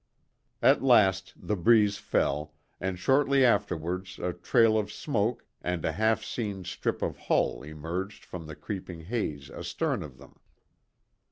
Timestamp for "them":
10.17-10.39